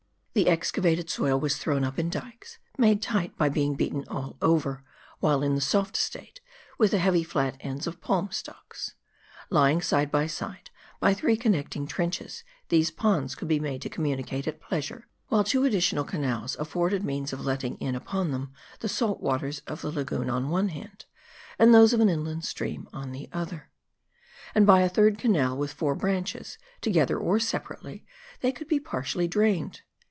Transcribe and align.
The 0.33 0.47
excavated 0.47 1.09
soil 1.09 1.37
was 1.37 1.57
thrown 1.57 1.83
up 1.83 1.99
in 1.99 2.09
dykes, 2.09 2.57
made 2.77 3.01
tight 3.01 3.35
by 3.37 3.49
being 3.49 3.75
beaten 3.75 4.05
all 4.07 4.37
over$ 4.41 4.81
while 5.19 5.43
in 5.43 5.57
a 5.57 5.61
soft 5.61 5.97
state, 5.97 6.39
with 6.77 6.91
the 6.91 6.99
heavy, 6.99 7.21
flat 7.21 7.57
ends 7.59 7.85
of 7.85 7.99
Palm 7.99 8.31
stalks. 8.31 8.93
Lying 9.49 9.81
332 9.81 10.17
M 10.17 10.21
A 10.21 10.23
R 10.23 10.25
D 10.25 10.25
I. 10.25 10.27
side 10.31 10.39
by 10.39 10.55
side, 10.61 10.69
by 11.01 11.13
three 11.13 11.35
connecting 11.35 11.85
trenches, 11.85 12.45
these 12.69 12.91
ponds 12.91 13.35
could 13.35 13.49
be 13.49 13.59
made 13.59 13.81
to 13.81 13.89
communicate 13.89 14.47
at 14.47 14.61
pleasure; 14.61 15.09
while 15.27 15.43
two 15.43 15.65
additional 15.65 16.05
canals 16.05 16.55
afforded 16.57 17.03
means 17.03 17.33
of 17.33 17.43
letting 17.45 17.75
in 17.79 17.93
upon 17.93 18.31
them 18.31 18.53
the 18.79 18.87
salt 18.87 19.19
waters 19.21 19.59
of 19.67 19.81
the 19.81 19.91
lagoon 19.91 20.29
on 20.29 20.47
one 20.47 20.69
hand, 20.69 21.03
or 21.59 21.65
those 21.65 21.91
of 21.91 21.99
an 21.99 22.07
inland 22.07 22.45
stream 22.45 22.87
on 22.93 23.11
the 23.11 23.27
other. 23.33 23.69
And 24.55 24.65
by 24.65 24.79
a 24.79 24.87
third 24.87 25.17
canal 25.17 25.57
with 25.57 25.73
four 25.73 25.93
branches, 25.93 26.57
to 26.83 26.89
gether 26.89 27.17
or 27.19 27.37
separately, 27.41 28.05
they 28.39 28.53
could 28.53 28.69
be 28.69 28.79
partially 28.79 29.27
drained. 29.27 29.81